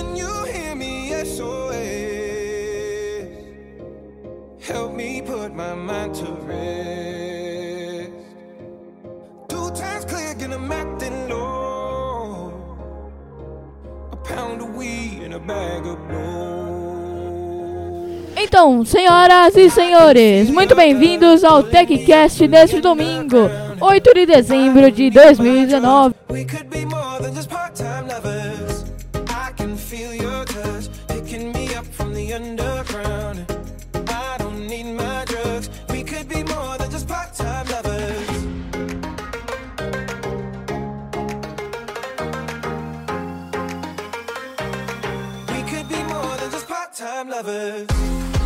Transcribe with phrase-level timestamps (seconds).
[0.00, 1.12] Can you hear me?
[1.12, 1.76] SOS.
[4.66, 8.10] Help me put my mind to rest.
[9.48, 12.50] Two times clear, get 'em acting low.
[14.10, 17.20] A pound of weed and a bag of blow.
[18.38, 26.14] Então, senhoras e senhores, muito bem-vindos ao TechCast deste domingo, 8 de dezembro de 2019.
[26.30, 28.49] We could be more than just part-time lovers.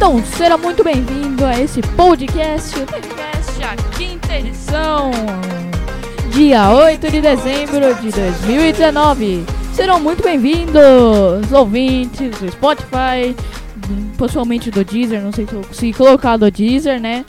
[0.05, 5.11] Então, seja muito bem-vindo a esse podcast, o TechCast, a quinta edição,
[6.31, 9.47] dia 8 de dezembro de 2019.
[9.73, 13.35] Serão muito bem-vindos, ouvintes do Spotify,
[14.19, 17.25] possivelmente do Deezer, não sei se eu consegui colocar do Deezer, né?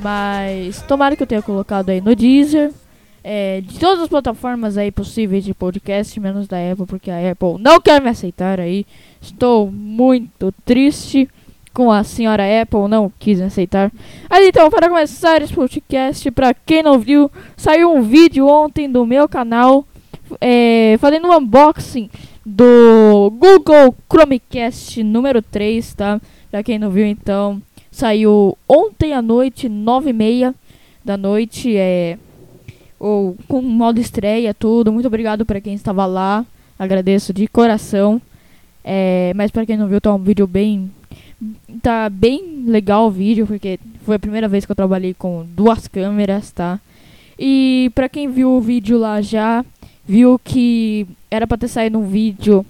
[0.00, 2.72] Mas tomara que eu tenha colocado aí no Deezer.
[3.22, 7.62] É, de todas as plataformas aí possíveis de podcast, menos da Apple, porque a Apple
[7.62, 8.84] não quer me aceitar aí.
[9.20, 11.28] Estou muito triste
[11.78, 13.92] com a senhora Apple, não quis aceitar.
[14.28, 19.06] Mas então, para começar esse podcast, para quem não viu, saiu um vídeo ontem do
[19.06, 19.86] meu canal
[20.40, 22.10] é, fazendo um unboxing
[22.44, 26.20] do Google Chromecast número 3, tá?
[26.50, 27.62] Pra quem não viu, então,
[27.92, 30.52] saiu ontem à noite, 9h30
[31.04, 32.18] da noite, é,
[32.98, 34.92] ou com modo estreia, tudo.
[34.92, 36.44] Muito obrigado para quem estava lá,
[36.76, 38.20] agradeço de coração.
[38.82, 40.90] É, mas para quem não viu, tá um vídeo bem.
[41.82, 45.86] Tá bem legal o vídeo, porque foi a primeira vez que eu trabalhei com duas
[45.86, 46.80] câmeras, tá?
[47.38, 49.64] E para quem viu o vídeo lá já,
[50.04, 52.66] viu que era para ter saído um vídeo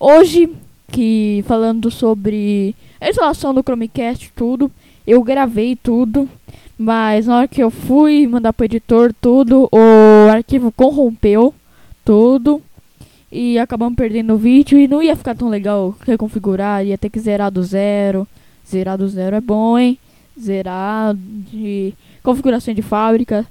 [0.00, 0.48] hoje
[0.90, 4.70] que falando sobre a instalação do Chromecast tudo.
[5.06, 6.28] Eu gravei tudo,
[6.78, 11.54] mas na hora que eu fui mandar pro editor tudo, o arquivo corrompeu
[12.04, 12.62] tudo
[13.30, 17.18] e acabamos perdendo o vídeo e não ia ficar tão legal reconfigurar, ia ter que
[17.18, 18.26] zerar do zero.
[18.68, 19.98] Zerar do zero é bom, hein?
[20.38, 23.46] Zerar de configuração de fábrica.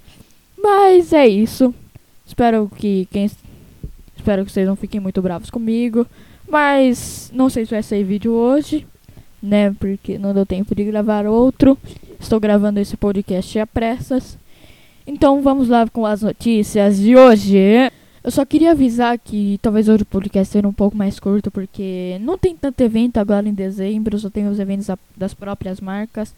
[0.61, 1.73] Mas é isso.
[2.25, 3.29] Espero que quem
[4.15, 6.07] espero que vocês não fiquem muito bravos comigo,
[6.49, 8.85] mas não sei se vai sair vídeo hoje,
[9.41, 9.75] né?
[9.79, 11.77] Porque não deu tempo de gravar outro.
[12.19, 14.37] Estou gravando esse podcast a pressas.
[15.05, 17.91] Então vamos lá com as notícias de hoje.
[18.25, 22.17] Eu só queria avisar que talvez hoje o podcast seja um pouco mais curto, porque
[22.21, 26.33] não tem tanto evento agora em dezembro, só tem os eventos da- das próprias marcas.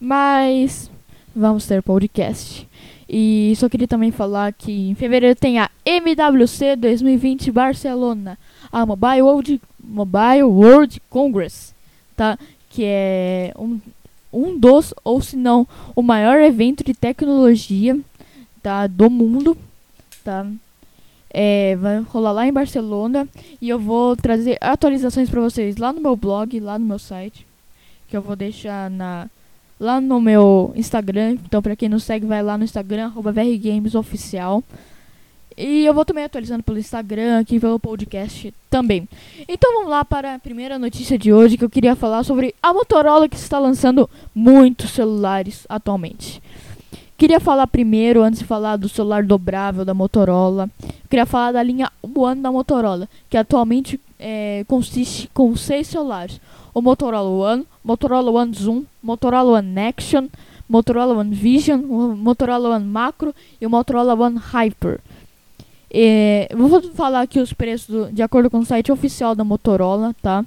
[0.00, 0.90] Mas
[1.36, 2.66] vamos ter podcast.
[3.06, 8.38] E só queria também falar que em fevereiro tem a MWC 2020 Barcelona,
[8.72, 11.74] a Mobile World, Mobile World Congress,
[12.16, 12.38] tá?
[12.70, 13.78] Que é um,
[14.32, 17.98] um dos, ou se não, o maior evento de tecnologia
[18.62, 19.54] tá, do mundo,
[20.24, 20.46] tá?
[21.30, 23.28] É, vai rolar lá em Barcelona
[23.60, 27.46] e eu vou trazer atualizações para vocês lá no meu blog, lá no meu site,
[28.08, 29.28] que eu vou deixar na
[29.78, 31.36] lá no meu Instagram.
[31.44, 34.62] Então, pra quem não segue, vai lá no Instagram, VRGamesOficial.
[35.56, 39.08] E eu vou também atualizando pelo Instagram, aqui pelo podcast também.
[39.48, 42.72] Então vamos lá para a primeira notícia de hoje que eu queria falar sobre a
[42.72, 46.40] Motorola que está lançando muitos celulares atualmente.
[47.18, 50.70] Queria falar primeiro, antes de falar do celular dobrável da Motorola,
[51.10, 56.40] queria falar da linha One da Motorola, que atualmente é, consiste com seis celulares
[56.72, 60.28] o Motorola One, Motorola One Zoom, Motorola One Action,
[60.68, 65.00] Motorola One Vision, o Motorola One Macro e o Motorola One Hyper.
[65.90, 70.14] É, vou falar aqui os preços do- de acordo com o site oficial da Motorola,
[70.22, 70.44] tá?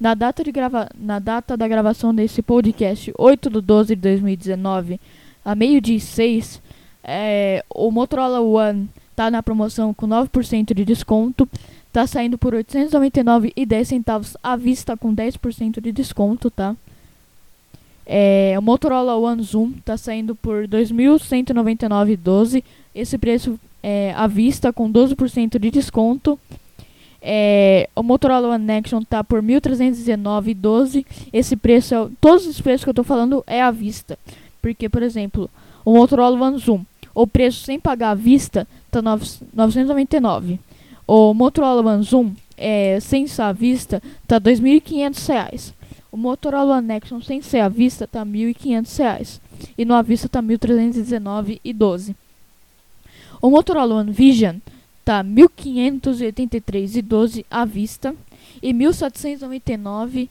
[0.00, 4.98] Na data, de grava na data da gravação desse podcast, 8 de 12 de 2019,
[5.44, 6.60] a meio-dia e 6,
[7.02, 11.48] é, o Motorola One tá na promoção com 9% de desconto.
[11.92, 16.74] Tá saindo por R$ 899,10 centavos à vista com 10% de desconto, tá?
[18.06, 22.64] É, o Motorola One Zoom tá saindo por R$ 2.199,12.
[22.94, 26.38] Esse preço é à vista com 12% de desconto.
[27.22, 31.06] É, o Motorola One Action tá por R$ 1.319,12.
[31.32, 34.18] Esse preço, é, todos os preços que eu tô falando é à vista.
[34.64, 35.50] Porque, por exemplo,
[35.84, 39.04] o Motorola One Zoom, o preço sem pagar à vista tá R$
[39.52, 40.58] 999.
[41.06, 45.74] O Motorola One Zoom, é, sem ser à vista, tá 2.500 reais.
[46.10, 49.38] O Motorola One Action sem ser à vista tá 1.500 reais.
[49.76, 52.14] E no à vista tá R$ 1.319,12.
[53.42, 54.56] O Motorola One Vision
[55.04, 58.14] tá R$ 1.583,12 à vista.
[58.62, 60.30] e 1.799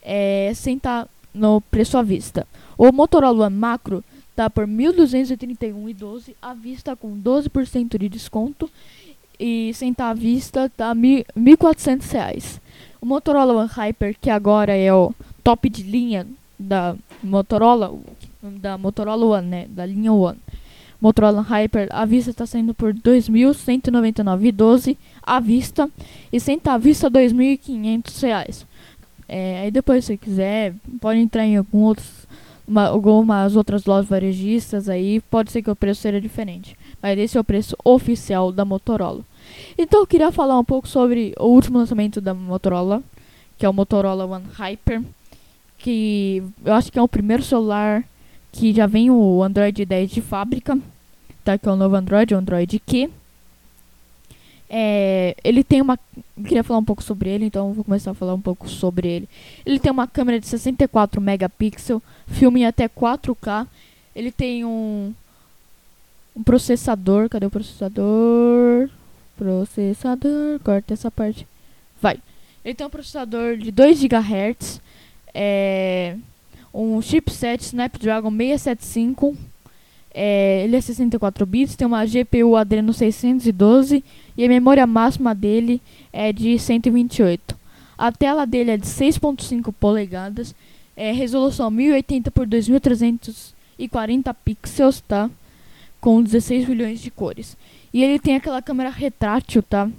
[0.00, 2.46] é, sem estar no preço à vista.
[2.78, 4.04] O Motorola Macro
[4.34, 8.70] tá por 1.231,12 à vista com 12% de desconto
[9.38, 12.60] e sem estar à vista tá R$ 1.400.
[13.00, 16.26] O Motorola One Hyper, que agora é o top de linha
[16.58, 17.92] da Motorola,
[18.42, 20.38] da Motorola One, né, da linha One.
[21.00, 25.90] Motorola Hyper à vista está saindo por R$ 2.199,12 à vista
[26.32, 28.64] e sem estar à vista R$ 2.500.
[29.28, 32.26] É, aí depois se quiser pode entrar em algum outros,
[32.66, 36.76] uma, algumas outras lojas varejistas aí, pode ser que o preço seja diferente.
[37.02, 39.22] Mas esse é o preço oficial da Motorola.
[39.76, 43.02] Então eu queria falar um pouco sobre o último lançamento da Motorola,
[43.58, 45.02] que é o Motorola One Hyper,
[45.78, 48.04] que eu acho que é o primeiro celular
[48.52, 50.78] que já vem o Android 10 de fábrica,
[51.44, 51.58] tá?
[51.58, 53.10] Que é o novo Android, o Android Q.
[54.76, 55.96] É, ele tem uma.
[56.34, 59.28] Queria falar um pouco sobre ele, então vou começar a falar um pouco sobre ele.
[59.64, 63.68] Ele tem uma câmera de 64 megapixels, filme em até 4K.
[64.16, 65.14] Ele tem um,
[66.34, 67.28] um processador.
[67.28, 68.90] Cadê o processador?
[69.36, 70.58] Processador.
[70.64, 71.46] Corta essa parte.
[72.02, 72.18] Vai.
[72.64, 74.80] Ele tem um processador de 2 GHz.
[75.32, 76.16] É,
[76.74, 79.36] um chipset Snapdragon 675.
[80.14, 84.04] É, ele é 64 bits, tem uma GPU Adreno 612
[84.36, 85.82] e a memória máxima dele
[86.12, 87.56] é de 128.
[87.98, 90.54] A tela dele é de 6.5 polegadas,
[90.96, 95.28] é resolução 1080 por 2340 pixels, tá?
[96.00, 97.56] Com 16 bilhões de cores.
[97.92, 99.90] E ele tem aquela câmera retrátil, tá?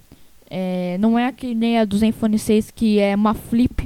[0.49, 3.83] É, não é que nem a do Zenfone 6 que é uma flip,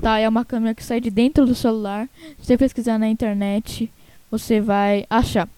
[0.00, 0.18] tá?
[0.18, 2.08] É uma câmera que sai de dentro do celular.
[2.38, 3.90] Se você pesquisar na internet,
[4.30, 5.48] você vai achar.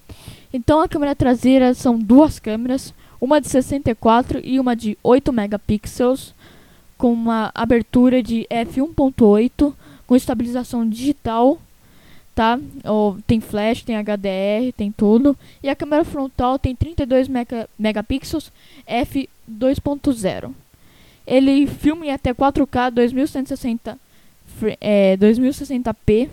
[0.56, 6.32] Então a câmera traseira são duas câmeras, uma de 64 e uma de 8 megapixels,
[6.97, 9.75] com uma abertura de f1.8
[10.06, 11.61] com estabilização digital,
[12.35, 12.58] tá?
[12.85, 15.37] Ou tem flash, tem HDR, tem tudo.
[15.62, 18.50] E a câmera frontal tem 32 mega megapixels
[18.88, 20.52] f2.0.
[21.26, 23.99] Ele filma em até 4K 2160
[24.81, 26.31] é, 2060p.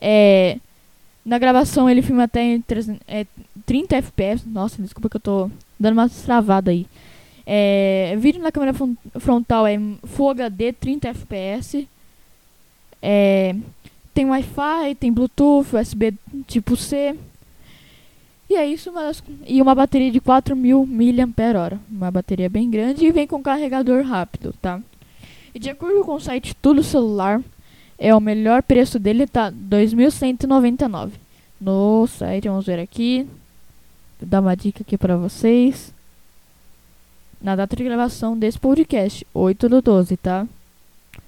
[0.00, 0.56] É,
[1.24, 3.26] na gravação ele filma até em 3, é,
[3.70, 4.44] 30 fps.
[4.46, 6.88] Nossa, desculpa que eu tô dando uma travada aí.
[7.46, 8.74] É, vídeo na câmera
[9.20, 11.86] frontal é Full HD 30 fps.
[13.00, 13.54] É,
[14.12, 16.14] tem Wi-Fi, tem Bluetooth, USB
[16.48, 17.14] tipo C.
[18.48, 21.78] E é isso, mas, e uma bateria de 4000 mAh.
[21.88, 24.80] Uma bateria bem grande e vem com carregador rápido, tá?
[25.54, 27.40] E de acordo com o site Tudo Celular,
[27.96, 31.10] é o melhor preço dele tá 2.199
[31.60, 32.48] no site.
[32.48, 33.28] Vamos ver aqui.
[34.22, 35.94] Dar uma dica aqui para vocês.
[37.40, 40.46] Na data de gravação desse podcast, 8 do 12, tá?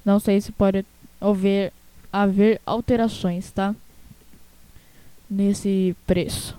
[0.05, 0.85] Não sei se pode
[1.19, 1.73] haver,
[2.13, 3.75] haver alterações, tá?
[5.31, 6.55] Nesse preço.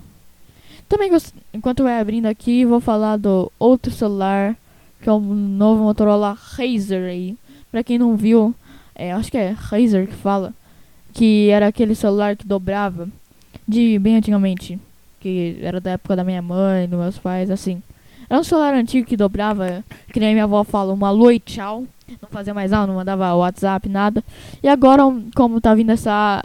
[0.90, 1.12] Também,
[1.54, 4.58] enquanto vai abrindo aqui, vou falar do outro celular,
[5.02, 7.38] que é o novo Motorola Razer aí.
[7.72, 8.56] Pra quem não viu,
[8.96, 10.54] é, acho que é Razer que fala,
[11.14, 13.08] que era aquele celular que dobrava,
[13.68, 14.80] de bem antigamente,
[15.24, 17.82] que era da época da minha mãe, dos meus pais, assim.
[18.30, 21.86] Era um celular antigo que dobrava, que nem minha avó fala, uma alô e tchau.
[22.22, 24.22] Não fazia mais nada, não mandava WhatsApp, nada.
[24.62, 26.44] E agora, como tá vindo essa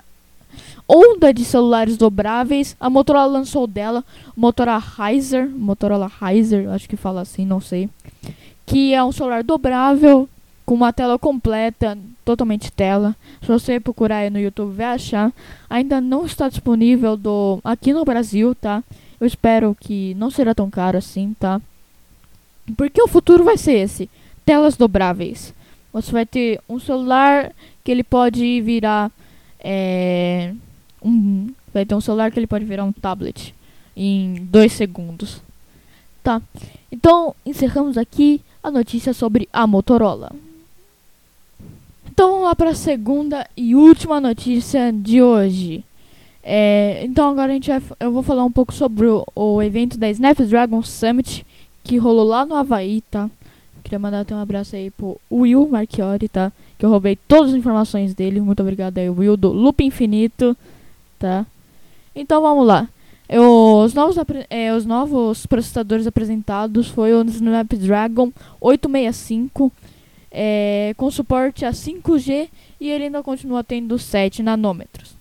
[0.88, 4.04] onda de celulares dobráveis, a Motorola lançou dela,
[4.36, 7.90] Motorola Riser, Motorola Riser, acho que fala assim, não sei.
[8.64, 10.28] Que é um celular dobrável,
[10.68, 11.96] com uma tela completa,
[12.26, 13.16] totalmente tela.
[13.40, 15.32] Se você procurar aí no YouTube vai achar.
[15.70, 18.84] Ainda não está disponível do aqui no Brasil, tá?
[19.18, 21.58] Eu espero que não será tão caro assim, tá?
[22.76, 24.10] Porque o futuro vai ser esse,
[24.44, 25.54] telas dobráveis.
[25.90, 27.50] Você vai ter um celular
[27.82, 29.10] que ele pode virar
[29.60, 30.52] é,
[31.02, 33.54] um, vai ter um celular que ele pode virar um tablet
[33.96, 35.40] em dois segundos.
[36.22, 36.42] Tá?
[36.92, 40.30] Então encerramos aqui a notícia sobre a Motorola.
[42.18, 45.84] Então vamos lá para a segunda e última notícia de hoje.
[46.42, 49.96] É, então agora a gente vai, eu vou falar um pouco sobre o, o, evento
[49.96, 51.46] da Snapdragon Summit
[51.84, 53.30] que rolou lá no Havaí, tá?
[53.84, 56.50] Queria mandar até um abraço aí pro Will Marchiori, tá?
[56.76, 58.40] Que eu roubei todas as informações dele.
[58.40, 60.56] Muito obrigado aí, Will, do Loop Infinito,
[61.20, 61.46] tá?
[62.16, 62.88] Então vamos lá.
[63.28, 64.16] Eu, os, novos,
[64.50, 69.70] é, os novos processadores apresentados foi o Snapdragon 865
[70.30, 72.48] é, com suporte a 5G
[72.80, 75.16] e ele ainda continua tendo 7 nanômetros.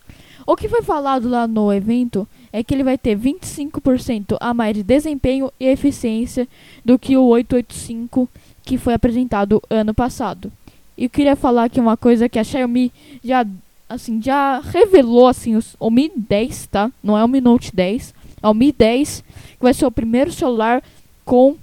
[0.46, 4.76] O que foi falado lá no evento é que ele vai ter 25% a mais
[4.76, 6.48] de desempenho e eficiência
[6.86, 8.30] do que o 885
[8.64, 10.52] que foi apresentado ano passado.
[10.98, 12.92] E queria falar aqui uma coisa que a Xiaomi
[13.24, 13.46] já
[13.90, 16.92] assim já revelou assim o, o Mi 10, tá?
[17.02, 19.24] Não é o Mi Note 10, é o Mi 10,
[19.58, 20.84] que vai ser o primeiro celular
[21.24, 21.56] com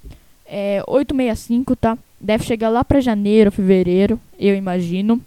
[0.46, 1.98] é, 865, tá?
[2.24, 5.20] Deve chegar lá para janeiro, fevereiro, eu imagino,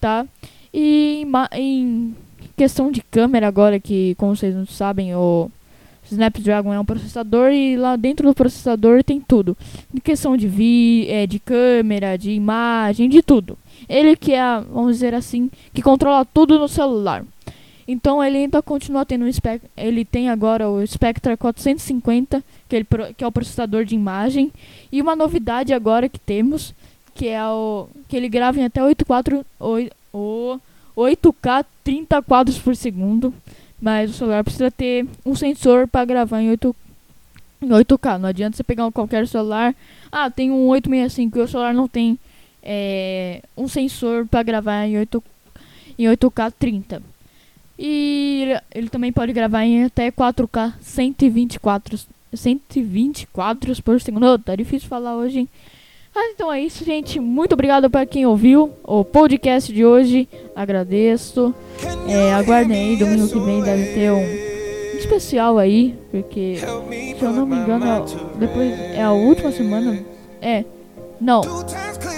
[0.00, 0.24] tá?
[0.72, 2.14] E em
[2.56, 5.50] questão de câmera agora que, como vocês não sabem, o
[6.08, 9.56] Snapdragon é um processador e lá dentro do processador tem tudo.
[9.92, 13.58] Em questão de vi, é, de câmera, de imagem, de tudo.
[13.88, 17.24] Ele que é, vamos dizer assim, que controla tudo no celular.
[17.88, 19.30] Então ele ainda continua tendo um
[19.74, 24.52] ele tem agora o Spectra 450, que, ele, que é o processador de imagem,
[24.92, 26.74] e uma novidade agora que temos,
[27.14, 30.60] que é o que ele grava em até 84 o
[30.94, 33.32] 8K 30 quadros por segundo.
[33.80, 36.76] Mas o celular precisa ter um sensor para gravar em 8,
[37.62, 38.18] em 8K.
[38.18, 39.74] Não adianta você pegar qualquer celular.
[40.12, 42.18] Ah, tem um 865 e o celular não tem
[42.62, 45.22] é, um sensor para gravar em, 8,
[45.98, 47.02] em 8K 30.
[47.78, 51.98] E ele, também pode gravar em até 4K 124,
[52.34, 54.26] 120 quadros por segundo.
[54.26, 55.48] Oh, tá difícil falar hoje, hein?
[56.14, 57.20] Mas então é isso, gente.
[57.20, 60.28] Muito obrigado para quem ouviu o podcast de hoje.
[60.56, 61.54] Agradeço.
[62.08, 67.46] É, aguardem aí, domingo que vem deve ter um especial aí, porque se eu não
[67.46, 68.04] me engano,
[68.36, 70.04] depois é a última semana.
[70.42, 70.64] É,
[71.20, 71.42] não,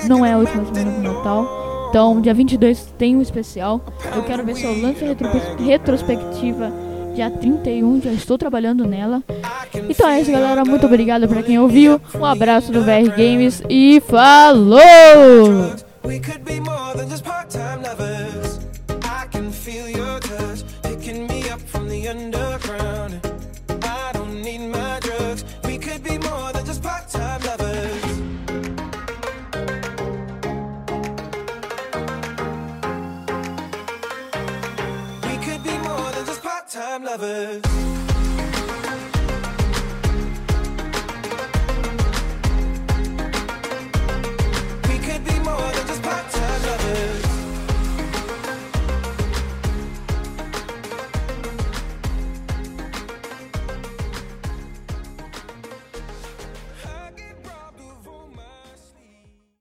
[0.09, 1.60] não é a última semana do Natal.
[1.91, 3.85] Então, dia 22 tem um especial.
[4.15, 6.73] Eu quero ver se eu lanço a retrospectiva
[7.15, 9.23] dia 31, já estou trabalhando nela.
[9.89, 10.65] Então é isso, galera.
[10.65, 12.01] Muito obrigado para quem ouviu.
[12.15, 14.81] Um abraço do VR Games e falou!
[36.77, 38.00] Lovers